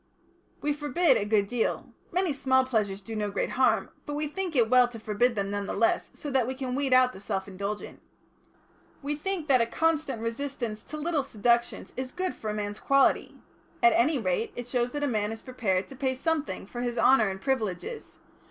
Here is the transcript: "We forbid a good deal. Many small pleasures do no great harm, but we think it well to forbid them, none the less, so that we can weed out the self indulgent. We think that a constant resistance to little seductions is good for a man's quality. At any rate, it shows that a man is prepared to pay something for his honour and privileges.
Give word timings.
"We 0.61 0.73
forbid 0.73 1.15
a 1.17 1.25
good 1.25 1.45
deal. 1.45 1.93
Many 2.11 2.33
small 2.33 2.65
pleasures 2.65 3.01
do 3.01 3.15
no 3.15 3.29
great 3.29 3.51
harm, 3.51 3.91
but 4.07 4.15
we 4.15 4.27
think 4.27 4.55
it 4.55 4.67
well 4.67 4.87
to 4.87 4.97
forbid 4.97 5.35
them, 5.35 5.51
none 5.51 5.67
the 5.67 5.75
less, 5.75 6.09
so 6.15 6.31
that 6.31 6.47
we 6.47 6.55
can 6.55 6.73
weed 6.73 6.91
out 6.91 7.13
the 7.13 7.21
self 7.21 7.47
indulgent. 7.47 8.01
We 9.03 9.15
think 9.15 9.47
that 9.47 9.61
a 9.61 9.67
constant 9.67 10.19
resistance 10.23 10.81
to 10.85 10.97
little 10.97 11.21
seductions 11.21 11.93
is 11.95 12.11
good 12.11 12.33
for 12.33 12.49
a 12.49 12.53
man's 12.55 12.79
quality. 12.79 13.43
At 13.83 13.93
any 13.93 14.17
rate, 14.17 14.51
it 14.55 14.67
shows 14.67 14.91
that 14.93 15.03
a 15.03 15.07
man 15.07 15.31
is 15.31 15.43
prepared 15.43 15.87
to 15.89 15.95
pay 15.95 16.15
something 16.15 16.65
for 16.65 16.81
his 16.81 16.97
honour 16.97 17.29
and 17.29 17.39
privileges. 17.39 18.15